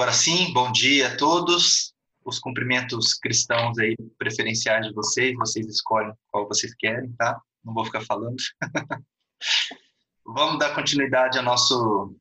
[0.00, 1.92] Agora sim, bom dia a todos.
[2.24, 7.38] Os cumprimentos cristãos aí preferenciais de vocês, vocês escolhem qual vocês querem, tá?
[7.62, 8.34] Não vou ficar falando.
[10.24, 12.16] Vamos dar continuidade ao nosso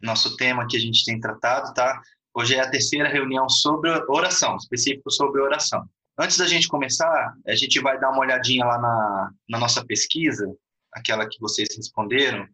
[0.00, 2.00] nosso tema que a gente tem tratado, tá?
[2.32, 5.84] Hoje é a terceira reunião sobre oração, específico sobre oração.
[6.16, 10.46] Antes da gente começar, a gente vai dar uma olhadinha lá na, na nossa pesquisa,
[10.92, 12.46] aquela que vocês responderam,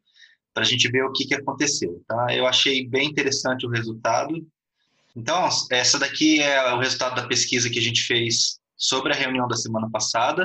[0.54, 2.02] para a gente ver o que, que aconteceu.
[2.08, 2.34] Tá?
[2.34, 4.34] Eu achei bem interessante o resultado.
[5.14, 9.46] Então, essa daqui é o resultado da pesquisa que a gente fez sobre a reunião
[9.46, 10.44] da semana passada.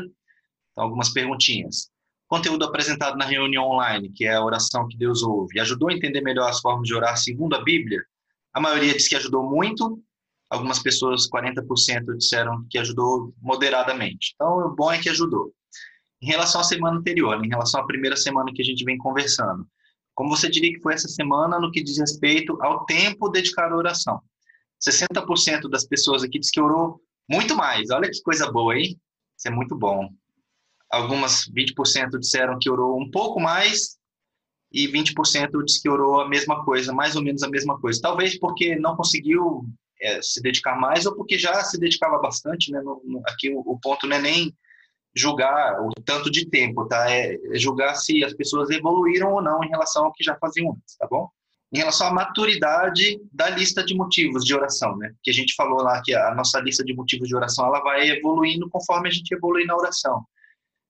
[0.72, 1.90] Então, algumas perguntinhas.
[2.28, 6.20] Conteúdo apresentado na reunião online, que é a oração que Deus ouve, ajudou a entender
[6.22, 8.04] melhor as formas de orar segundo a Bíblia?
[8.54, 10.04] A maioria diz que ajudou muito,
[10.50, 14.34] algumas pessoas, 40%, disseram que ajudou moderadamente.
[14.36, 15.54] Então, o bom é que ajudou.
[16.22, 19.66] Em relação à semana anterior, em relação à primeira semana que a gente vem conversando,
[20.14, 23.78] como você diria que foi essa semana no que diz respeito ao tempo dedicado à
[23.78, 24.22] oração?
[24.82, 27.90] 60% das pessoas aqui diz que orou muito mais.
[27.90, 29.00] Olha que coisa boa, hein?
[29.38, 30.10] Isso é muito bom.
[30.90, 33.98] Algumas 20% disseram que orou um pouco mais
[34.72, 38.02] e 20% diz que orou a mesma coisa, mais ou menos a mesma coisa.
[38.02, 39.66] Talvez porque não conseguiu
[40.02, 42.82] é, se dedicar mais ou porque já se dedicava bastante, né?
[42.82, 44.56] No, no, aqui o, o ponto não é nem
[45.16, 47.10] julgar o tanto de tempo, tá?
[47.12, 50.96] É julgar se as pessoas evoluíram ou não em relação ao que já faziam antes,
[50.96, 51.30] tá bom?
[51.74, 55.14] Em relação à maturidade da lista de motivos de oração, né?
[55.22, 58.10] Que a gente falou lá que a nossa lista de motivos de oração ela vai
[58.10, 60.26] evoluindo conforme a gente evolui na oração.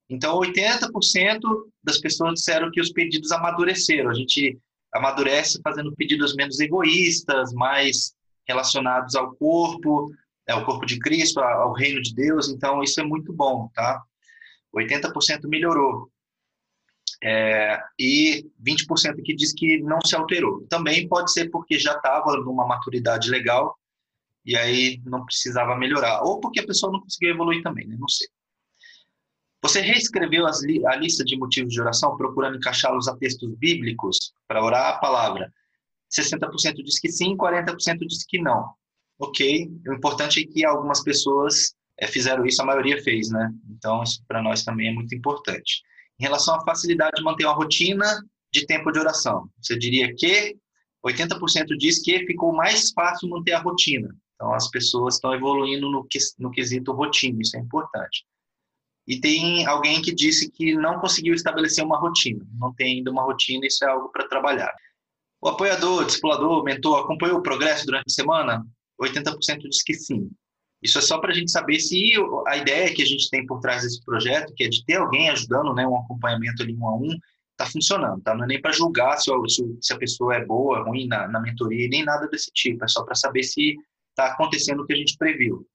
[0.09, 1.39] Então, 80%
[1.83, 4.09] das pessoas disseram que os pedidos amadureceram.
[4.09, 4.57] A gente
[4.93, 8.13] amadurece fazendo pedidos menos egoístas, mais
[8.47, 10.11] relacionados ao corpo,
[10.47, 12.49] ao corpo de Cristo, ao reino de Deus.
[12.49, 14.01] Então, isso é muito bom, tá?
[14.73, 16.09] 80% melhorou.
[17.23, 20.65] É, e 20% aqui diz que não se alterou.
[20.69, 23.75] Também pode ser porque já estava numa maturidade legal
[24.45, 26.21] e aí não precisava melhorar.
[26.23, 27.95] Ou porque a pessoa não conseguiu evoluir também, né?
[27.99, 28.27] não sei.
[29.61, 34.63] Você reescreveu li a lista de motivos de oração procurando encaixá-los a textos bíblicos para
[34.63, 35.51] orar a palavra.
[36.11, 37.75] 60% diz que sim, 40%
[38.07, 38.71] diz que não.
[39.19, 43.51] Ok, o importante é que algumas pessoas é, fizeram isso, a maioria fez, né?
[43.71, 45.81] Então, isso para nós também é muito importante.
[46.19, 50.57] Em relação à facilidade de manter uma rotina de tempo de oração, você diria que
[51.05, 54.15] 80% diz que ficou mais fácil manter a rotina.
[54.35, 56.07] Então, as pessoas estão evoluindo no,
[56.39, 58.25] no quesito rotina, isso é importante.
[59.07, 63.23] E tem alguém que disse que não conseguiu estabelecer uma rotina, não tem ainda uma
[63.23, 64.73] rotina, isso é algo para trabalhar.
[65.41, 68.65] O apoiador, discipulador, mentor, acompanhou o progresso durante a semana?
[69.01, 70.29] 80% diz que sim.
[70.81, 72.13] Isso é só para a gente saber se
[72.47, 75.29] a ideia que a gente tem por trás desse projeto, que é de ter alguém
[75.29, 77.17] ajudando, né, um acompanhamento ali um a um,
[77.51, 78.35] está funcionando, tá?
[78.35, 79.31] Não é nem para julgar se,
[79.81, 82.83] se, a pessoa é boa, ruim na, na mentoria, nem nada desse tipo.
[82.83, 83.75] É só para saber se
[84.11, 85.67] está acontecendo o que a gente previu.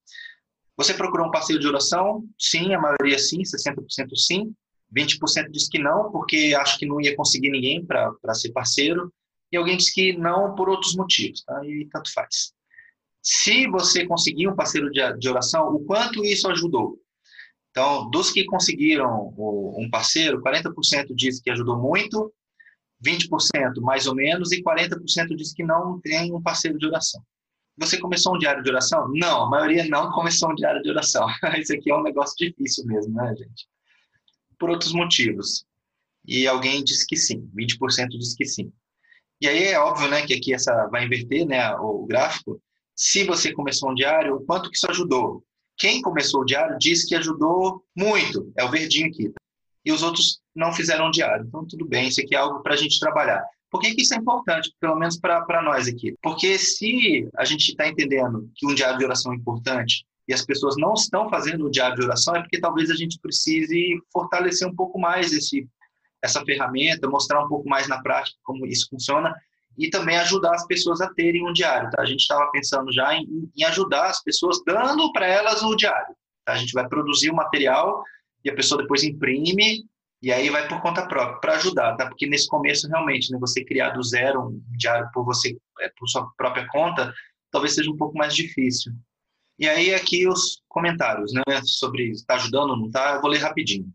[0.77, 2.25] Você procurou um parceiro de oração?
[2.39, 4.55] Sim, a maioria sim, 60% sim.
[4.97, 9.13] 20% diz que não, porque acha que não ia conseguir ninguém para ser parceiro.
[9.51, 11.65] E alguém diz que não por outros motivos, tá?
[11.65, 12.53] E tanto faz.
[13.23, 16.99] Se você conseguir um parceiro de, de oração, o quanto isso ajudou?
[17.71, 22.33] Então, dos que conseguiram um parceiro, 40% diz que ajudou muito,
[23.05, 27.23] 20% mais ou menos, e 40% diz que não tem um parceiro de oração.
[27.79, 29.09] Você começou um diário de oração?
[29.15, 31.27] Não, a maioria não começou um diário de oração.
[31.59, 33.67] Isso aqui é um negócio difícil mesmo, né, gente?
[34.59, 35.65] Por outros motivos.
[36.27, 38.71] E alguém diz que sim, 20% diz que sim.
[39.41, 42.63] E aí é óbvio, né, que aqui essa vai inverter, né, o gráfico
[42.97, 45.45] se você começou um diário, o quanto que isso ajudou.
[45.77, 49.33] Quem começou o diário diz que ajudou muito, é o verdinho aqui.
[49.85, 51.45] E os outros não fizeram um diário.
[51.47, 53.43] Então, tudo bem, isso aqui é algo para a gente trabalhar.
[53.71, 56.15] Por que, que isso é importante, pelo menos para nós aqui?
[56.23, 60.45] Porque se a gente está entendendo que um diário de oração é importante e as
[60.45, 64.69] pessoas não estão fazendo o diário de oração, é porque talvez a gente precise fortalecer
[64.69, 65.67] um pouco mais esse,
[66.23, 69.35] essa ferramenta, mostrar um pouco mais na prática como isso funciona
[69.79, 71.91] e também ajudar as pessoas a terem um diário.
[71.91, 72.03] Tá?
[72.03, 76.15] A gente estava pensando já em, em, ajudar as pessoas, dando para elas o diário.
[76.45, 76.53] Tá?
[76.53, 78.03] A gente vai produzir o material
[78.45, 79.85] e a pessoa depois imprime
[80.23, 82.07] e aí vai por conta própria para ajudar, tá?
[82.07, 86.09] Porque nesse começo realmente, né, você criar do zero um diário por você, é, por
[86.09, 87.13] sua própria conta,
[87.51, 88.93] talvez seja um pouco mais difícil.
[89.59, 93.39] E aí aqui os comentários, né, sobre está ajudando ou não está, eu vou ler
[93.39, 93.93] rapidinho.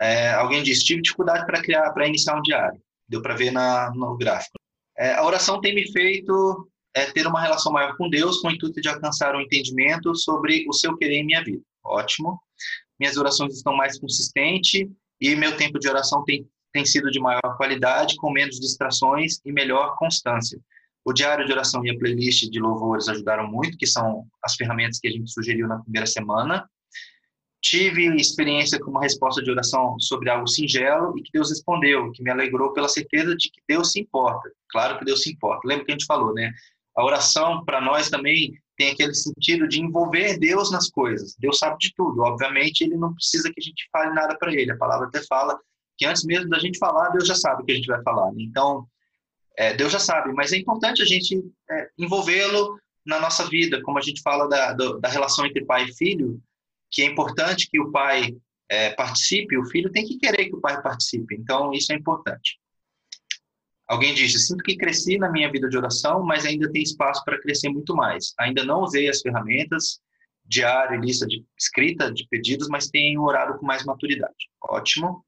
[0.00, 2.80] É, alguém disse tive dificuldade para criar, para iniciar um diário.
[3.08, 4.57] Deu para ver na, no gráfico.
[4.98, 8.50] É, a oração tem me feito é, ter uma relação maior com Deus, com o
[8.50, 11.62] intuito de alcançar um entendimento sobre o seu querer em minha vida.
[11.84, 12.40] Ótimo.
[12.98, 14.88] Minhas orações estão mais consistentes
[15.20, 19.52] e meu tempo de oração tem, tem sido de maior qualidade, com menos distrações e
[19.52, 20.58] melhor constância.
[21.04, 24.98] O diário de oração e a playlist de louvores ajudaram muito, que são as ferramentas
[24.98, 26.68] que a gente sugeriu na primeira semana.
[27.62, 32.22] Tive experiência com uma resposta de oração sobre algo singelo e que Deus respondeu, que
[32.22, 34.50] me alegrou pela certeza de que Deus se importa.
[34.70, 35.66] Claro que Deus se importa.
[35.66, 36.52] Lembra que a gente falou, né?
[36.96, 41.34] A oração, para nós também, tem aquele sentido de envolver Deus nas coisas.
[41.38, 42.22] Deus sabe de tudo.
[42.22, 44.70] Obviamente, ele não precisa que a gente fale nada para ele.
[44.70, 45.58] A palavra até fala
[45.96, 48.30] que antes mesmo da gente falar, Deus já sabe o que a gente vai falar.
[48.36, 48.86] Então,
[49.56, 53.98] é, Deus já sabe, mas é importante a gente é, envolvê-lo na nossa vida, como
[53.98, 56.40] a gente fala da, da relação entre pai e filho,
[56.90, 58.36] que é importante que o pai
[58.68, 61.34] é, participe, o filho tem que querer que o pai participe.
[61.34, 62.58] Então, isso é importante.
[63.88, 67.40] Alguém disse: Sinto que cresci na minha vida de oração, mas ainda tem espaço para
[67.40, 68.34] crescer muito mais.
[68.38, 69.98] Ainda não usei as ferramentas,
[70.44, 74.50] diário, lista de escrita de pedidos, mas tenho orado com mais maturidade.
[74.62, 75.24] Ótimo.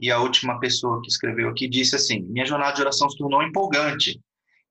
[0.00, 3.42] E a última pessoa que escreveu aqui disse assim: Minha jornada de oração se tornou
[3.42, 4.18] empolgante.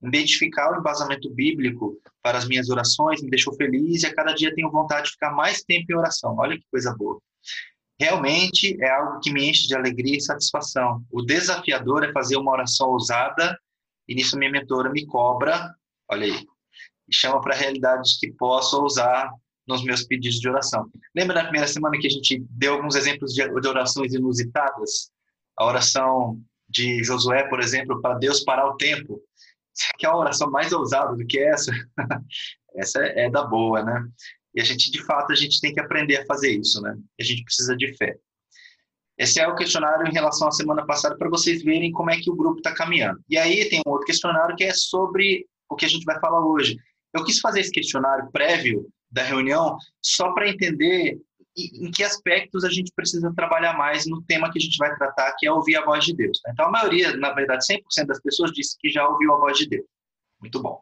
[0.03, 4.53] Identificar o embasamento bíblico para as minhas orações me deixou feliz e a cada dia
[4.55, 6.35] tenho vontade de ficar mais tempo em oração.
[6.39, 7.21] Olha que coisa boa.
[8.01, 11.05] Realmente é algo que me enche de alegria e satisfação.
[11.11, 13.55] O desafiador é fazer uma oração ousada
[14.07, 15.71] e nisso minha mentora me cobra,
[16.09, 16.47] olha aí,
[17.07, 19.31] e chama para a realidade que posso usar
[19.67, 20.89] nos meus pedidos de oração.
[21.15, 25.11] Lembra na primeira semana que a gente deu alguns exemplos de orações inusitadas?
[25.61, 29.21] a oração de Josué, por exemplo, para Deus parar o tempo.
[29.71, 31.71] Você quer uma oração mais ousada do que essa?
[32.75, 34.07] essa é, da boa, né?
[34.53, 36.95] E a gente, de fato, a gente tem que aprender a fazer isso, né?
[37.19, 38.17] A gente precisa de fé.
[39.17, 42.29] Esse é o questionário em relação à semana passada para vocês verem como é que
[42.29, 43.19] o grupo está caminhando.
[43.29, 46.45] E aí tem um outro questionário que é sobre o que a gente vai falar
[46.45, 46.75] hoje.
[47.13, 51.19] Eu quis fazer esse questionário prévio da reunião só para entender
[51.55, 55.35] em que aspectos a gente precisa trabalhar mais no tema que a gente vai tratar,
[55.37, 56.39] que é ouvir a voz de Deus.
[56.45, 56.51] Né?
[56.53, 59.67] Então, a maioria, na verdade, 100% das pessoas disse que já ouviu a voz de
[59.67, 59.85] Deus.
[60.39, 60.81] Muito bom.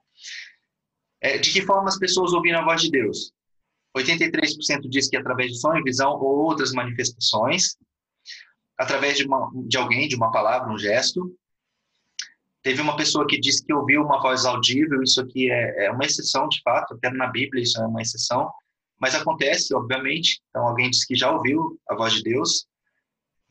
[1.22, 3.34] É, de que forma as pessoas ouviram a voz de Deus?
[3.98, 7.76] 83% disse que através de sonho, visão ou outras manifestações,
[8.78, 11.36] através de, uma, de alguém, de uma palavra, um gesto.
[12.62, 16.06] Teve uma pessoa que disse que ouviu uma voz audível, isso aqui é, é uma
[16.06, 18.50] exceção, de fato, até na Bíblia isso é uma exceção
[19.00, 20.42] mas acontece, obviamente.
[20.50, 22.68] Então, alguém diz que já ouviu a voz de Deus.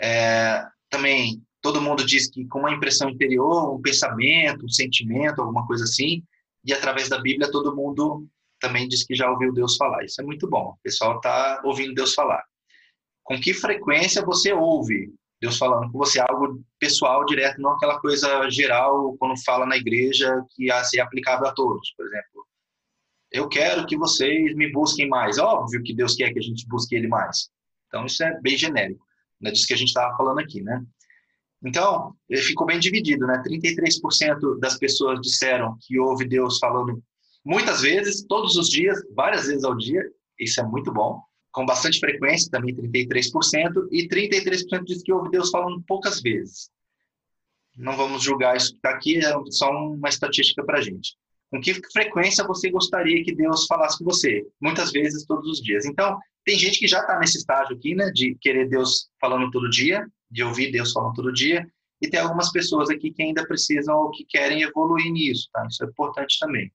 [0.00, 5.66] É, também, todo mundo diz que com uma impressão interior, um pensamento, um sentimento, alguma
[5.66, 6.22] coisa assim,
[6.64, 8.26] e através da Bíblia, todo mundo
[8.60, 10.04] também diz que já ouviu Deus falar.
[10.04, 10.70] Isso é muito bom.
[10.70, 12.42] O pessoal está ouvindo Deus falar.
[13.22, 16.20] Com que frequência você ouve Deus falando com você?
[16.20, 21.46] Algo pessoal, direto, não aquela coisa geral, quando fala na igreja, que ia ser aplicável
[21.46, 22.48] a todos, por exemplo
[23.30, 25.38] eu quero que vocês me busquem mais.
[25.38, 27.50] Óbvio que Deus quer que a gente busque Ele mais.
[27.86, 29.04] Então, isso é bem genérico.
[29.40, 30.82] Não é disso que a gente estava falando aqui, né?
[31.64, 33.42] Então, ficou bem dividido, né?
[33.46, 37.02] 33% das pessoas disseram que ouve Deus falando
[37.48, 40.02] muitas vezes, todos os dias, várias vezes ao dia.
[40.38, 41.22] Isso é muito bom.
[41.50, 43.88] Com bastante frequência, também 33%.
[43.90, 46.70] E 33% diz que ouve Deus falando poucas vezes.
[47.74, 51.16] Não vamos julgar isso que está aqui, é só uma estatística para a gente.
[51.50, 54.46] Com que frequência você gostaria que Deus falasse com você?
[54.60, 55.86] Muitas vezes, todos os dias.
[55.86, 59.70] Então, tem gente que já está nesse estágio aqui, né, de querer Deus falando todo
[59.70, 61.66] dia, de ouvir Deus falando todo dia,
[62.02, 65.66] e tem algumas pessoas aqui que ainda precisam ou que querem evoluir nisso, tá?
[65.66, 66.70] Isso é importante também.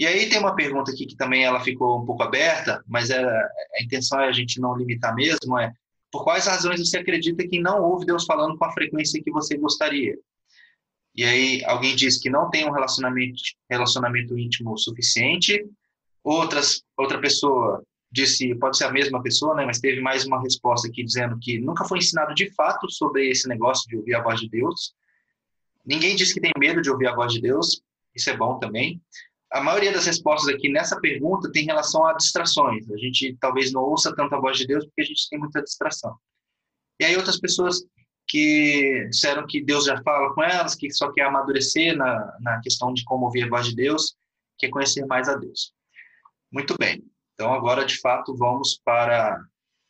[0.00, 3.30] E aí tem uma pergunta aqui que também ela ficou um pouco aberta, mas era,
[3.78, 5.70] a intenção é a gente não limitar mesmo, é
[6.10, 9.58] por quais razões você acredita que não ouve Deus falando com a frequência que você
[9.58, 10.16] gostaria?
[11.14, 15.62] e aí alguém diz que não tem um relacionamento, relacionamento íntimo suficiente,
[16.24, 20.88] outras, outra pessoa disse, pode ser a mesma pessoa, né, mas teve mais uma resposta
[20.88, 24.40] aqui dizendo que nunca foi ensinado de fato sobre esse negócio de ouvir a voz
[24.40, 24.94] de Deus.
[25.84, 27.82] Ninguém disse que tem medo de ouvir a voz de Deus,
[28.14, 28.98] isso é bom também.
[29.52, 32.88] A maioria das respostas aqui nessa pergunta tem relação a distrações.
[32.90, 35.62] A gente talvez não ouça tanto a voz de Deus porque a gente tem muita
[35.62, 36.16] distração.
[37.00, 37.84] E aí outras pessoas
[38.28, 42.92] que disseram que Deus já fala com elas, que só quer amadurecer na, na questão
[42.92, 44.14] de como ouvir a voz de Deus,
[44.56, 45.72] quer conhecer mais a Deus.
[46.52, 47.02] Muito bem.
[47.34, 49.36] Então, agora, de fato, vamos para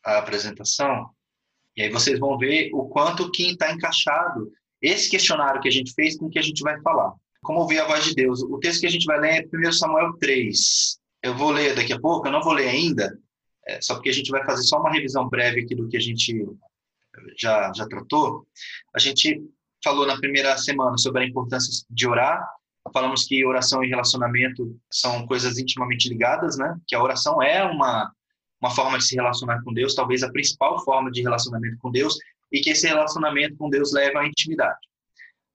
[0.05, 1.11] a apresentação.
[1.77, 4.51] E aí vocês vão ver o quanto que está encaixado
[4.81, 7.13] esse questionário que a gente fez com o que a gente vai falar.
[7.43, 8.43] Como ouvir a voz de Deus?
[8.43, 10.99] O texto que a gente vai ler é 1 Samuel 3.
[11.23, 13.19] Eu vou ler daqui a pouco, eu não vou ler ainda,
[13.67, 16.01] é, só porque a gente vai fazer só uma revisão breve aqui do que a
[16.01, 16.47] gente
[17.39, 18.47] já, já tratou,
[18.95, 19.43] a gente
[19.85, 22.43] falou na primeira semana sobre a importância de orar,
[22.93, 26.75] falamos que oração e relacionamento são coisas intimamente ligadas, né?
[26.87, 28.11] Que a oração é uma
[28.61, 32.19] uma forma de se relacionar com Deus, talvez a principal forma de relacionamento com Deus,
[32.53, 34.79] e que esse relacionamento com Deus leva à intimidade.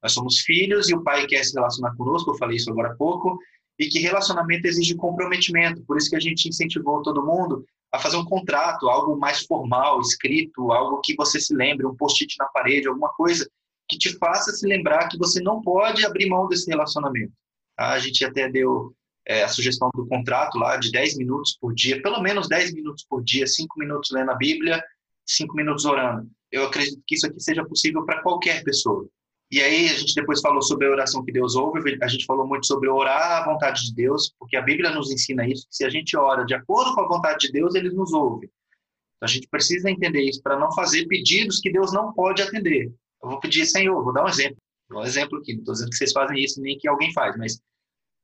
[0.06, 2.96] Nós somos filhos e o pai quer se relacionar conosco, eu falei isso agora há
[2.96, 3.40] pouco,
[3.80, 5.84] e que relacionamento exige comprometimento.
[5.84, 10.00] Por isso que a gente incentivou todo mundo a fazer um contrato, algo mais formal,
[10.00, 13.50] escrito, algo que você se lembre, um post-it na parede, alguma coisa
[13.90, 17.34] que te faça se lembrar que você não pode abrir mão desse relacionamento.
[17.76, 17.94] Tá?
[17.94, 18.94] A gente até deu
[19.28, 23.04] é, a sugestão do contrato lá de 10 minutos por dia, pelo menos 10 minutos
[23.10, 24.84] por dia, 5 minutos lendo a Bíblia,
[25.26, 26.30] 5 minutos orando.
[26.52, 29.10] Eu acredito que isso aqui seja possível para qualquer pessoa.
[29.52, 32.48] E aí a gente depois falou sobre a oração que Deus ouve, a gente falou
[32.48, 35.86] muito sobre orar à vontade de Deus, porque a Bíblia nos ensina isso, que se
[35.86, 38.48] a gente ora de acordo com a vontade de Deus, ele nos ouve.
[38.48, 42.92] Então a gente precisa entender isso para não fazer pedidos que Deus não pode atender.
[43.22, 44.58] Eu vou pedir, Senhor, vou dar um exemplo.
[44.92, 47.60] Um exemplo aqui, não estou dizendo que vocês fazem isso, nem que alguém faz, mas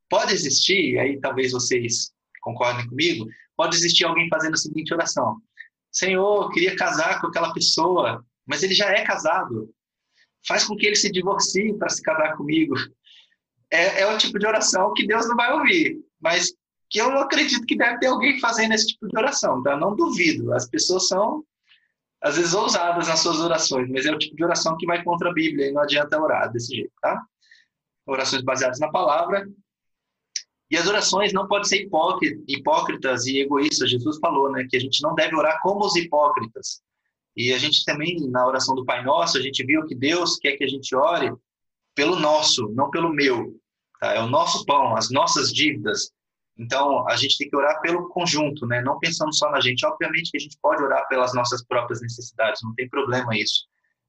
[0.08, 3.26] pode existir, aí talvez vocês concordem comigo,
[3.56, 5.40] pode existir alguém fazendo a seguinte oração:
[5.90, 9.72] Senhor, eu queria casar com aquela pessoa, mas ele já é casado
[10.46, 12.74] faz com que ele se divorcie para se casar comigo.
[13.70, 16.52] É, é o tipo de oração que Deus não vai ouvir, mas
[16.90, 19.76] que eu acredito que deve ter alguém fazendo esse tipo de oração, tá?
[19.76, 20.52] Não duvido.
[20.52, 21.42] As pessoas são,
[22.22, 25.30] às vezes, ousadas nas suas orações, mas é o tipo de oração que vai contra
[25.30, 27.18] a Bíblia e não adianta orar desse jeito, tá?
[28.06, 29.48] Orações baseadas na palavra.
[30.70, 31.88] E as orações não podem ser
[32.46, 33.90] hipócritas e egoístas.
[33.90, 36.82] Jesus falou, né, que a gente não deve orar como os hipócritas.
[37.36, 40.56] E a gente também, na oração do Pai Nosso, a gente viu que Deus quer
[40.56, 41.32] que a gente ore
[41.94, 43.58] pelo nosso, não pelo meu.
[44.00, 44.14] Tá?
[44.14, 46.10] É o nosso pão, as nossas dívidas.
[46.58, 48.82] Então, a gente tem que orar pelo conjunto, né?
[48.82, 49.86] não pensando só na gente.
[49.86, 53.66] Obviamente que a gente pode orar pelas nossas próprias necessidades, não tem problema isso.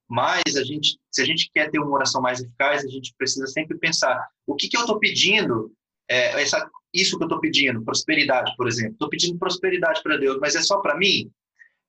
[0.08, 3.48] Mas a gente, se a gente quer ter uma oração mais eficaz, a gente precisa
[3.48, 5.72] sempre pensar: o que, que eu estou pedindo?
[6.10, 8.94] É, essa, isso que eu estou pedindo, prosperidade, por exemplo.
[8.94, 11.32] Estou pedindo prosperidade para Deus, mas é só para mim?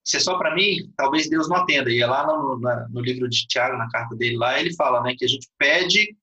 [0.05, 1.91] Se é só para mim, talvez Deus não atenda.
[1.91, 5.03] E é lá no, no, no, livro de Tiago, na carta dele lá, ele fala
[5.03, 6.15] né, que a gente pede,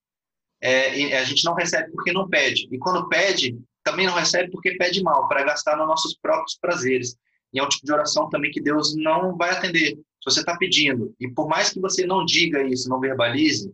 [0.61, 2.67] é, a gente não recebe porque não pede.
[2.71, 7.17] E quando pede, também não recebe porque pede mal, para gastar nos nossos próprios prazeres.
[7.51, 9.95] E é um tipo de oração também que Deus não vai atender.
[9.95, 13.73] Se você está pedindo, e por mais que você não diga isso, não verbalize,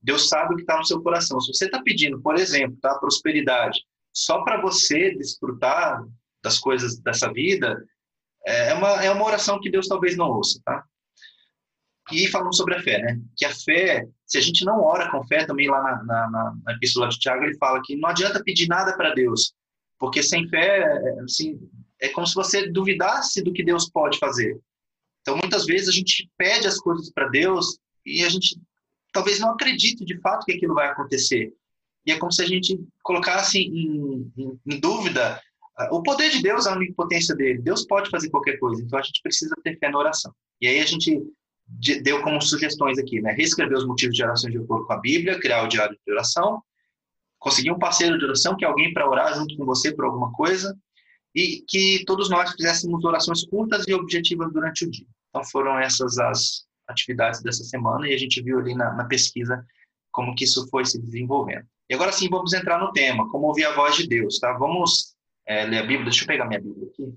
[0.00, 1.40] Deus sabe o que está no seu coração.
[1.40, 3.80] Se você está pedindo, por exemplo, tá, prosperidade,
[4.12, 6.04] só para você desfrutar
[6.42, 7.84] das coisas dessa vida,
[8.48, 10.82] é, é uma, é uma oração que Deus talvez não ouça, tá?
[12.10, 13.20] E falando sobre a fé, né?
[13.36, 16.72] Que a fé, se a gente não ora com fé, também lá na, na, na
[16.72, 19.52] epístola de Tiago, ele fala que não adianta pedir nada para Deus,
[19.98, 20.86] porque sem fé,
[21.22, 21.60] assim,
[22.00, 24.58] é como se você duvidasse do que Deus pode fazer.
[25.20, 28.58] Então, muitas vezes a gente pede as coisas para Deus e a gente
[29.12, 31.52] talvez não acredite de fato que aquilo vai acontecer.
[32.06, 35.38] E é como se a gente colocasse em, em, em dúvida
[35.90, 37.60] o poder de Deus, a onipotência dele.
[37.62, 40.32] Deus pode fazer qualquer coisa, então a gente precisa ter fé na oração.
[40.60, 41.22] E aí a gente
[42.02, 43.32] deu como sugestões aqui, né?
[43.32, 46.62] Reescrever os motivos de oração de acordo com a Bíblia, criar o diário de oração,
[47.38, 50.32] conseguir um parceiro de oração, que é alguém para orar junto com você por alguma
[50.32, 50.76] coisa,
[51.34, 55.06] e que todos nós fizéssemos orações curtas e objetivas durante o dia.
[55.28, 59.64] Então foram essas as atividades dessa semana e a gente viu ali na, na pesquisa
[60.10, 61.66] como que isso foi se desenvolvendo.
[61.88, 64.52] E agora sim, vamos entrar no tema, como ouvir a voz de Deus, tá?
[64.54, 65.14] Vamos
[65.48, 67.12] é, ler a Bíblia, deixa eu pegar minha Bíblia aqui.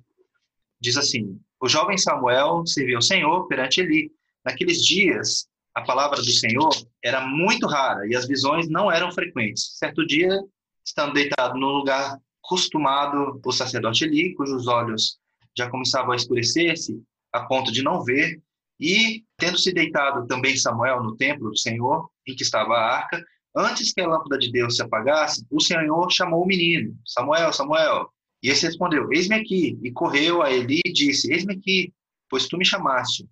[0.79, 4.09] Diz assim: O jovem Samuel serviu ao Senhor perante Eli.
[4.43, 6.71] Naqueles dias, a palavra do Senhor
[7.03, 9.77] era muito rara e as visões não eram frequentes.
[9.77, 10.41] Certo dia,
[10.83, 15.19] estando deitado no lugar costumado, o sacerdote Eli, cujos olhos
[15.55, 16.99] já começavam a escurecer-se,
[17.33, 18.41] a ponto de não ver,
[18.79, 23.23] e, tendo se deitado também Samuel no templo do Senhor, em que estava a arca,
[23.55, 28.09] antes que a lâmpada de Deus se apagasse, o Senhor chamou o menino: Samuel, Samuel.
[28.41, 29.79] E esse respondeu: Eis-me aqui.
[29.83, 31.93] E correu a Eli e disse: Eis-me aqui,
[32.29, 33.27] pois tu me chamaste.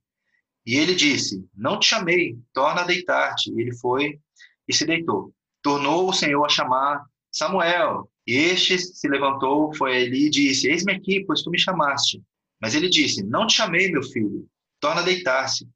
[0.65, 3.51] E ele disse: Não te chamei, torna a deitar-te.
[3.51, 4.19] E ele foi
[4.67, 5.33] e se deitou.
[5.61, 8.09] Tornou o Senhor a chamar Samuel.
[8.25, 12.21] E este se levantou, foi a Eli e disse: Eis-me aqui, pois tu me chamaste.
[12.61, 14.47] Mas ele disse: Não te chamei, meu filho,
[14.79, 15.67] torna a deitar-se.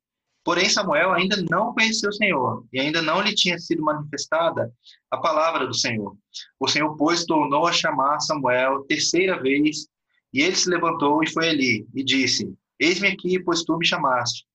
[0.43, 4.71] Porém, Samuel ainda não conhecia o Senhor e ainda não lhe tinha sido manifestada
[5.09, 6.17] a palavra do Senhor.
[6.59, 9.87] O Senhor, pois, tornou a chamar Samuel terceira vez
[10.33, 14.45] e ele se levantou e foi ali e disse: Eis-me aqui, pois tu me chamaste.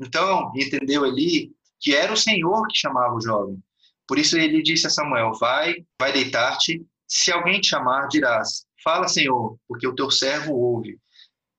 [0.00, 3.62] Então, entendeu Eli que era o Senhor que chamava o jovem.
[4.08, 6.82] Por isso ele disse a Samuel: Vai, vai deitar-te.
[7.06, 10.98] Se alguém te chamar, dirás: Fala, Senhor, porque o teu servo ouve.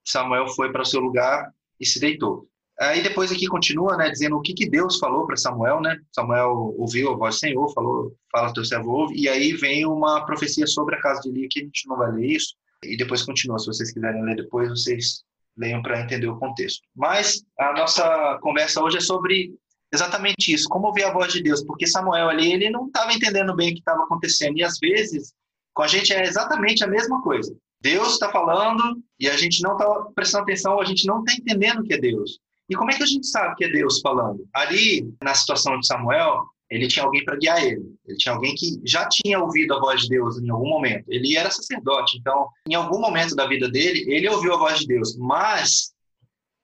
[0.04, 2.48] Samuel foi para o seu lugar e se deitou.
[2.80, 5.98] Aí depois aqui continua, né, dizendo o que, que Deus falou para Samuel, né?
[6.12, 10.26] Samuel ouviu a voz do Senhor, falou, fala teu servo ouve, e aí vem uma
[10.26, 13.24] profecia sobre a casa de Eli, que a gente não vai ler isso, e depois
[13.24, 15.24] continua, se vocês quiserem ler depois, vocês
[15.58, 16.82] leiam para entender o contexto.
[16.94, 19.54] Mas a nossa conversa hoje é sobre
[19.94, 23.56] exatamente isso, como ouvir a voz de Deus, porque Samuel ali, ele não estava entendendo
[23.56, 25.34] bem o que estava acontecendo, e às vezes,
[25.74, 27.56] com a gente é exatamente a mesma coisa.
[27.82, 31.80] Deus está falando e a gente não está prestando atenção, a gente não está entendendo
[31.80, 32.40] o que é Deus.
[32.70, 34.48] E como é que a gente sabe que é Deus falando?
[34.54, 37.96] Ali, na situação de Samuel, ele tinha alguém para guiar ele.
[38.06, 41.06] Ele tinha alguém que já tinha ouvido a voz de Deus em algum momento.
[41.08, 44.88] Ele era sacerdote, então, em algum momento da vida dele, ele ouviu a voz de
[44.88, 45.16] Deus.
[45.16, 45.94] Mas,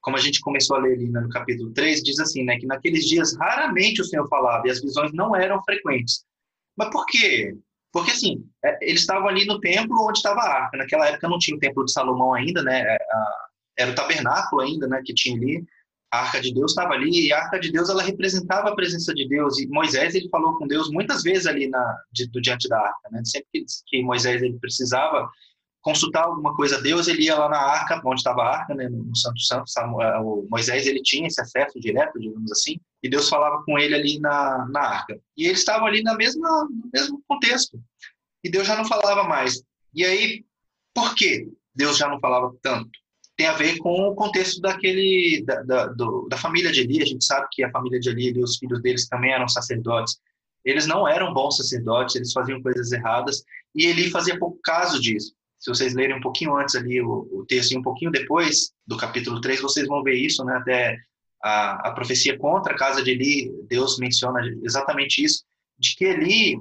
[0.02, 3.06] como a gente começou a ler ali no capítulo 3, diz assim, né, que naqueles
[3.06, 6.24] dias raramente o Senhor falava e as visões não eram frequentes.
[6.76, 7.56] Mas por quê?
[7.92, 10.78] Porque, assim, é, eles estavam ali no templo onde estava a arca.
[10.78, 12.82] Naquela época não tinha o templo de Salomão ainda, né?
[12.82, 12.98] É,
[13.78, 15.64] era o tabernáculo ainda, né, que tinha ali
[16.12, 19.14] a arca de Deus estava ali e a arca de Deus ela representava a presença
[19.14, 22.68] de Deus e Moisés ele falou com Deus muitas vezes ali na de, do diante
[22.68, 23.22] da arca né?
[23.24, 25.30] Sempre que, que, Moisés ele precisava
[25.82, 28.90] consultar alguma coisa a Deus ele ia lá na arca onde estava a arca né?
[28.90, 33.30] No Santo Santo Samuel, o Moisés ele tinha esse acesso direto digamos assim e Deus
[33.30, 35.20] falava com ele ali na, na arca.
[35.38, 37.82] E eles estavam ali na mesma no mesmo contexto
[38.44, 39.64] e Deus já não falava mais.
[39.94, 40.44] E aí
[40.94, 43.01] por que Deus já não falava tanto
[43.42, 47.02] tem a ver com o contexto daquele da, da, do, da família de Eli.
[47.02, 50.20] A gente sabe que a família de Eli e os filhos deles também eram sacerdotes.
[50.64, 53.44] Eles não eram bons sacerdotes, eles faziam coisas erradas
[53.74, 55.34] e Eli fazia pouco caso disso.
[55.58, 58.96] Se vocês lerem um pouquinho antes ali o, o texto e um pouquinho depois do
[58.96, 60.58] capítulo 3, vocês vão ver isso, né?
[60.58, 60.96] Até
[61.44, 65.44] a, a profecia contra a casa de Eli, Deus menciona exatamente isso,
[65.80, 66.58] de que Eli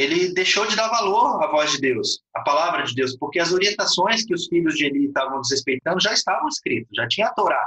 [0.00, 3.52] ele deixou de dar valor à voz de Deus, à palavra de Deus, porque as
[3.52, 7.62] orientações que os filhos de Eli estavam desrespeitando já estavam escritas, já tinha a Torá,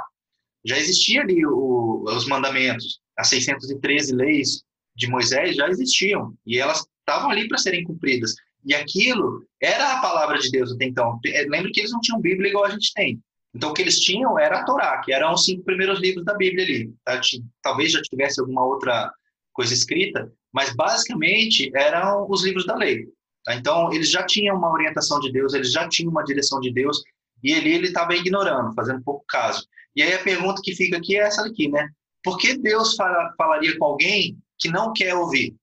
[0.64, 4.64] já existia ali o, os mandamentos, as 613 leis
[4.96, 8.34] de Moisés já existiam e elas estavam ali para serem cumpridas.
[8.64, 11.20] E aquilo era a palavra de Deus até então.
[11.26, 13.20] É, Lembra que eles não tinham Bíblia igual a gente tem.
[13.54, 16.34] Então, o que eles tinham era a Torá, que eram os cinco primeiros livros da
[16.34, 16.92] Bíblia ali.
[17.04, 17.20] Tá?
[17.62, 19.12] Talvez já tivesse alguma outra
[19.52, 23.08] coisa escrita, mas basicamente eram os livros da lei.
[23.44, 23.56] Tá?
[23.56, 27.02] Então, eles já tinham uma orientação de Deus, eles já tinham uma direção de Deus,
[27.42, 29.66] e ele estava ignorando, fazendo pouco caso.
[29.94, 31.88] E aí a pergunta que fica aqui é essa aqui, né?
[32.22, 35.54] Por que Deus fala, falaria com alguém que não quer ouvir?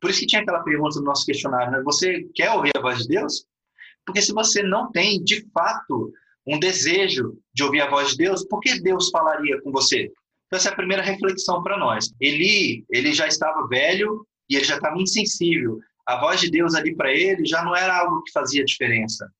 [0.00, 1.80] Por isso que tinha aquela pergunta no nosso questionário, né?
[1.82, 3.46] Você quer ouvir a voz de Deus?
[4.04, 6.12] Porque se você não tem, de fato,
[6.46, 10.12] um desejo de ouvir a voz de Deus, por que Deus falaria com você?
[10.52, 12.12] Então, essa é a primeira reflexão para nós.
[12.20, 15.80] Eli, ele já estava velho e ele já estava insensível.
[16.06, 19.32] A voz de Deus ali para ele já não era algo que fazia diferença.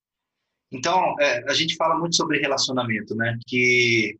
[0.72, 3.38] Então, é, a gente fala muito sobre relacionamento, né?
[3.46, 4.16] Que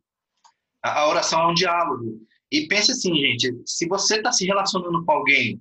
[0.83, 2.21] a, a oração é um diálogo.
[2.51, 5.59] E pense assim, gente, se você está se relacionando com alguém,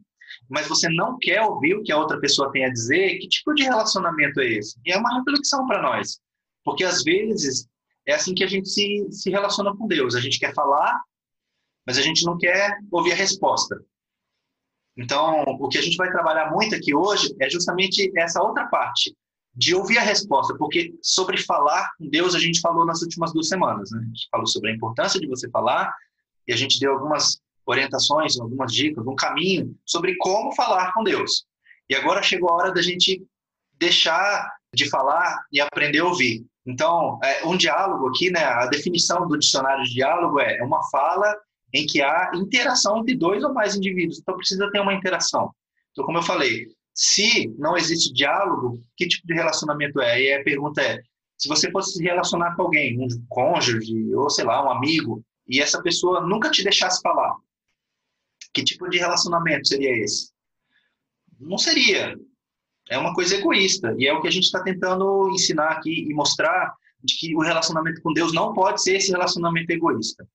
[0.50, 3.54] mas você não quer ouvir o que a outra pessoa tem a dizer, que tipo
[3.54, 4.78] de relacionamento é esse?
[4.84, 6.20] E é uma reflexão para nós.
[6.62, 7.66] Porque às vezes
[8.06, 10.14] é assim que a gente se, se relaciona com Deus.
[10.14, 11.00] A gente quer falar,
[11.86, 13.82] mas a gente não quer ouvir a resposta.
[14.96, 19.16] Então, o que a gente vai trabalhar muito aqui hoje é justamente essa outra parte,
[19.54, 23.48] de ouvir a resposta, porque sobre falar com Deus a gente falou nas últimas duas
[23.48, 24.00] semanas, né?
[24.00, 25.94] A gente falou sobre a importância de você falar
[26.48, 31.44] e a gente deu algumas orientações, algumas dicas, um caminho sobre como falar com Deus.
[31.88, 33.22] E agora chegou a hora da gente
[33.78, 36.44] deixar de falar e aprender a ouvir.
[36.64, 38.44] Então, é, um diálogo aqui, né?
[38.44, 41.36] A definição do dicionário de diálogo é uma fala
[41.72, 44.18] em que há interação entre dois ou mais indivíduos.
[44.18, 45.50] Então precisa ter uma interação.
[45.90, 50.20] Então, como eu falei, se não existe diálogo, que tipo de relacionamento é?
[50.20, 51.02] E a pergunta é:
[51.38, 55.60] se você fosse se relacionar com alguém, um cônjuge ou sei lá, um amigo, e
[55.60, 57.34] essa pessoa nunca te deixasse falar,
[58.52, 60.30] que tipo de relacionamento seria esse?
[61.40, 62.14] Não seria.
[62.90, 63.94] É uma coisa egoísta.
[63.98, 67.40] E é o que a gente está tentando ensinar aqui e mostrar de que o
[67.40, 70.26] relacionamento com Deus não pode ser esse relacionamento egoísta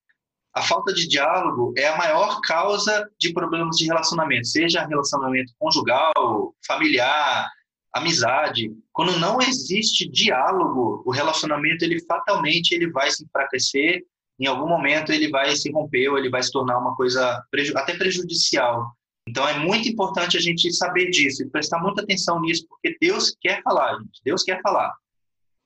[0.58, 6.56] a falta de diálogo é a maior causa de problemas de relacionamento, seja relacionamento conjugal,
[6.65, 7.48] familiar,
[7.93, 8.72] amizade.
[8.91, 14.04] Quando não existe diálogo, o relacionamento ele fatalmente ele vai se enfraquecer,
[14.39, 17.39] em algum momento ele vai se romper ou ele vai se tornar uma coisa
[17.76, 18.91] até prejudicial.
[19.30, 23.36] Então é muito importante a gente saber disso e prestar muita atenção nisso, porque Deus
[23.39, 24.22] quer falar, gente.
[24.26, 24.91] Deus quer falar.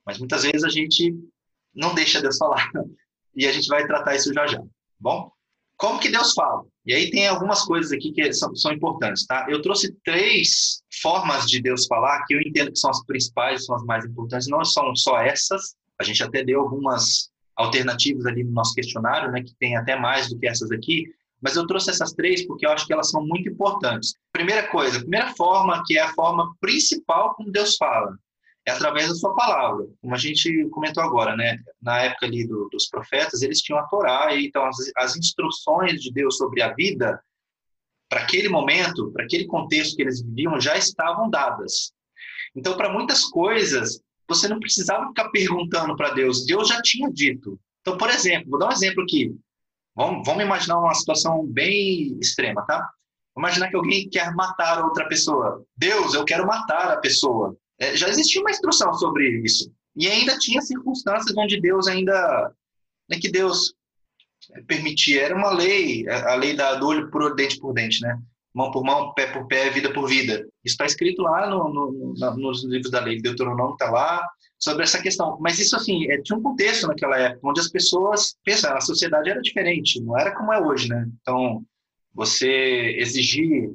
[0.04, 1.14] Mas muitas vezes a gente
[1.74, 2.70] não deixa Deus falar.
[3.34, 4.62] E a gente vai tratar isso já já.
[5.02, 5.32] Bom,
[5.76, 6.64] como que Deus fala?
[6.86, 9.46] E aí tem algumas coisas aqui que são, são, importantes, tá?
[9.48, 13.74] Eu trouxe três formas de Deus falar que eu entendo que são as principais, são
[13.74, 14.46] as mais importantes.
[14.46, 15.74] Não são só essas.
[16.00, 19.42] A gente até deu algumas alternativas ali no nosso questionário, né?
[19.42, 21.04] Que tem até mais do que essas aqui.
[21.40, 24.14] Mas eu trouxe essas três porque eu acho que elas são muito importantes.
[24.32, 28.16] Primeira coisa, primeira forma, que é a forma principal como Deus fala,
[28.66, 29.86] é através da sua palavra.
[30.00, 31.58] Como a gente comentou agora, né?
[31.80, 36.00] Na época ali do, dos profetas, eles tinham a Torá, e então as, as instruções
[36.00, 37.20] de Deus sobre a vida,
[38.08, 41.92] para aquele momento, para aquele contexto que eles viviam, já estavam dadas.
[42.54, 47.58] Então, para muitas coisas, você não precisava ficar perguntando para Deus, Deus já tinha dito.
[47.80, 49.34] Então, por exemplo, vou dar um exemplo aqui.
[49.94, 52.78] Vamos, vamos imaginar uma situação bem extrema, tá?
[53.34, 55.64] Vamos imaginar que alguém quer matar outra pessoa.
[55.76, 57.56] Deus, eu quero matar a pessoa.
[57.82, 59.72] É, já existia uma instrução sobre isso.
[59.96, 62.54] E ainda tinha circunstâncias onde Deus ainda.
[63.10, 63.74] Né, que Deus
[64.68, 65.22] permitia.
[65.22, 68.16] Era uma lei, a lei da, do olho por olho, dente por dente, né?
[68.54, 70.46] Mão por mão, pé por pé, vida por vida.
[70.64, 73.20] Isso está escrito lá no, no, no, nos livros da lei.
[73.20, 74.28] Deuteronômio está lá
[74.60, 75.36] sobre essa questão.
[75.40, 79.28] Mas isso, assim, é, tinha um contexto naquela época, onde as pessoas pensavam, a sociedade
[79.28, 81.04] era diferente, não era como é hoje, né?
[81.20, 81.64] Então,
[82.14, 83.72] você exigir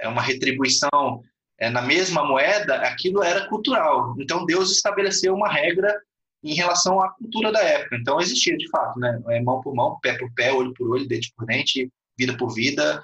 [0.00, 1.22] é, uma retribuição
[1.58, 4.14] é, na mesma moeda, aquilo era cultural.
[4.18, 6.00] Então Deus estabeleceu uma regra
[6.42, 7.96] em relação à cultura da época.
[7.96, 9.20] Então existia de fato, né?
[9.28, 12.54] É mão por mão, pé por pé, olho por olho, dente por dente, vida por
[12.54, 13.02] vida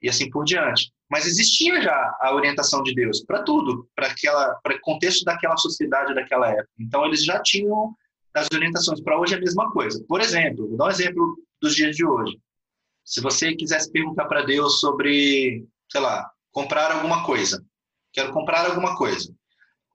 [0.00, 0.90] e assim por diante.
[1.10, 5.56] Mas existia já a orientação de Deus para tudo, para aquela, para o contexto daquela
[5.56, 6.70] sociedade daquela época.
[6.78, 7.94] Então eles já tinham
[8.32, 9.02] as orientações.
[9.02, 10.02] Para hoje é a mesma coisa.
[10.08, 12.38] Por exemplo, vou dar um exemplo dos dias de hoje.
[13.04, 17.62] Se você quisesse perguntar para Deus sobre, sei lá, comprar alguma coisa,
[18.12, 19.32] quero comprar alguma coisa.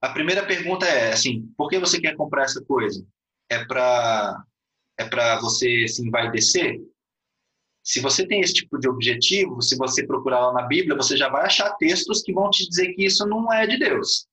[0.02, 3.06] A primeira pergunta é assim, por que você quer comprar essa coisa?
[3.50, 4.44] É para
[4.98, 6.80] é para você assim vai descer?
[7.84, 11.30] Se você tem esse tipo de objetivo, se você procurar lá na Bíblia, você já
[11.30, 14.28] vai achar textos que vão te dizer que isso não é de Deus.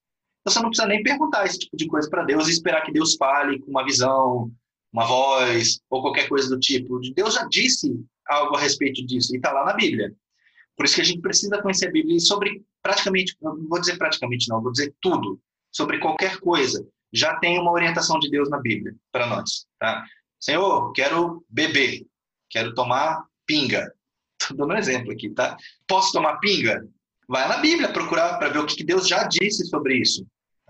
[0.44, 3.14] Você não precisa nem perguntar esse tipo de coisa para Deus e esperar que Deus
[3.14, 4.50] fale com uma visão,
[4.92, 6.98] uma voz ou qualquer coisa do tipo.
[7.14, 7.94] Deus já disse
[8.26, 10.14] algo a respeito disso e está lá na Bíblia.
[10.76, 14.48] Por isso que a gente precisa conhecer a Bíblia sobre praticamente, não vou dizer praticamente
[14.48, 15.40] não, vou dizer tudo,
[15.70, 16.86] sobre qualquer coisa.
[17.12, 20.04] Já tem uma orientação de Deus na Bíblia para nós, tá?
[20.40, 22.06] Senhor, quero beber,
[22.50, 23.92] quero tomar pinga.
[24.40, 25.56] Estou dando um exemplo aqui, tá?
[25.86, 26.86] Posso tomar pinga?
[27.28, 30.26] Vai na Bíblia procurar para ver o que Deus já disse sobre isso.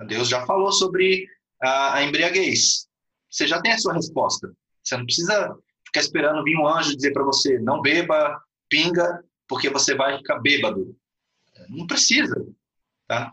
[0.06, 1.26] Deus já falou sobre
[1.60, 2.86] a, a embriaguez.
[3.30, 4.52] Você já tem a sua resposta.
[4.82, 9.70] Você não precisa ficar esperando vir um anjo dizer para você: não beba pinga, porque
[9.70, 10.94] você vai ficar bêbado.
[11.68, 12.34] Não precisa,
[13.06, 13.32] tá?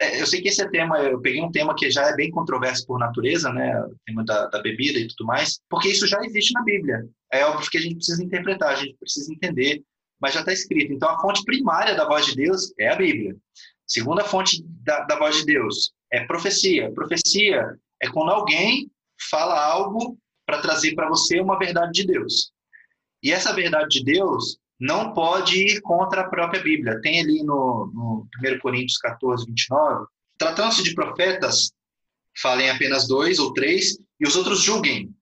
[0.00, 2.30] É, eu sei que esse é tema, eu peguei um tema que já é bem
[2.30, 6.20] controverso por natureza, né, o tema da, da, bebida e tudo mais, porque isso já
[6.24, 7.06] existe na Bíblia.
[7.32, 9.80] É óbvio que a gente precisa interpretar, a gente precisa entender,
[10.20, 10.92] mas já está escrito.
[10.92, 13.36] Então, a fonte primária da voz de Deus é a Bíblia.
[13.86, 16.90] Segunda fonte da, da voz de Deus é profecia.
[16.92, 18.90] Profecia é quando alguém
[19.30, 22.52] fala algo para trazer para você uma verdade de Deus.
[23.22, 27.00] E essa verdade de Deus não pode ir contra a própria Bíblia.
[27.00, 31.70] Tem ali no, no 1 Coríntios 14, 29, tratando-se de profetas,
[32.42, 35.14] falem apenas dois ou três, e os outros julguem.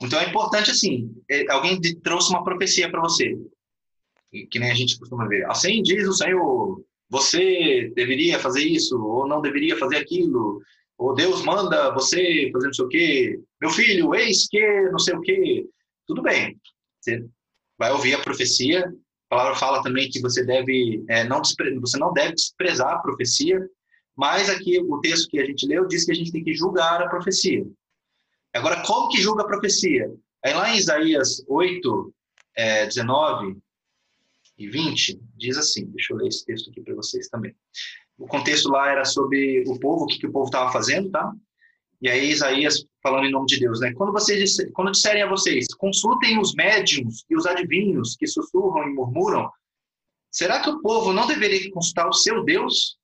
[0.00, 3.36] Então é importante assim, é, alguém trouxe uma profecia para você,
[4.52, 5.44] que nem a gente costuma ver.
[5.50, 10.62] Assim diz o Senhor, você deveria fazer isso, ou não deveria fazer aquilo,
[10.96, 13.40] ou Deus manda você fazer não sei o quê.
[13.60, 15.66] Meu filho, eis que não sei o quê.
[16.06, 16.56] Tudo bem,
[17.00, 17.26] você
[17.78, 18.86] vai ouvir a profecia.
[19.30, 21.42] A palavra fala também que você deve é, não
[21.80, 23.58] você não deve desprezar a profecia,
[24.16, 27.02] mas aqui o texto que a gente leu diz que a gente tem que julgar
[27.02, 27.66] a profecia.
[28.54, 30.10] Agora, como que julga a profecia?
[30.44, 32.14] Aí lá em Isaías 8,
[32.56, 33.58] é, 19
[34.56, 37.54] e 20, diz assim, deixa eu ler esse texto aqui para vocês também.
[38.18, 41.30] O contexto lá era sobre o povo, o que, que o povo estava fazendo, tá?
[42.00, 43.92] E aí Isaías falando em nome de Deus, né?
[43.94, 48.92] Quando vocês quando disserem a vocês, consultem os médiums e os adivinhos que sussurram e
[48.92, 49.50] murmuram,
[50.30, 52.98] será que o povo não deveria consultar o seu Deus?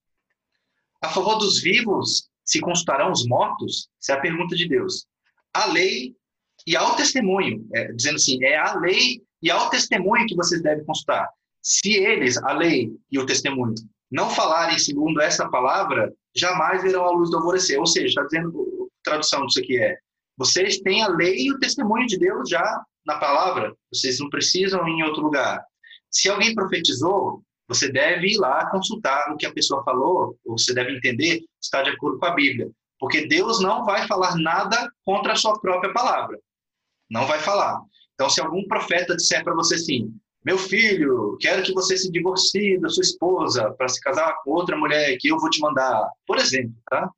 [1.01, 3.89] A favor dos vivos, se consultarão os mortos?
[4.01, 5.07] Essa é a pergunta de Deus.
[5.55, 6.15] A lei
[6.67, 10.85] e ao testemunho, é, dizendo assim, é a lei e ao testemunho que vocês devem
[10.85, 11.29] consultar.
[11.61, 13.75] Se eles, a lei e o testemunho,
[14.11, 17.79] não falarem segundo essa palavra, jamais verão a luz do alvorecer.
[17.79, 19.97] Ou seja, está dizendo tradução disso aqui é:
[20.37, 24.87] vocês têm a lei e o testemunho de Deus já na palavra, vocês não precisam
[24.87, 25.62] ir em outro lugar.
[26.11, 30.75] Se alguém profetizou, você deve ir lá consultar o que a pessoa falou, ou você
[30.75, 32.71] deve entender se está de acordo com a Bíblia.
[32.99, 36.38] Porque Deus não vai falar nada contra a sua própria palavra.
[37.11, 37.81] Não vai falar.
[38.14, 40.14] Então, se algum profeta disser para você assim,
[40.45, 44.77] meu filho, quero que você se divorcie da sua esposa para se casar com outra
[44.77, 47.09] mulher que eu vou te mandar, por exemplo, tá?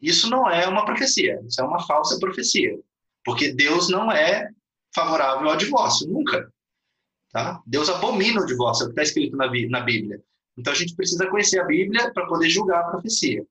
[0.00, 2.78] Isso não é uma profecia, isso é uma falsa profecia,
[3.24, 4.48] porque Deus não é
[4.94, 6.50] favorável ao divórcio, nunca.
[7.30, 7.60] Tá?
[7.66, 10.22] Deus abomina o divórcio, é o que está escrito na, na Bíblia.
[10.56, 13.44] Então a gente precisa conhecer a Bíblia para poder julgar a profecia.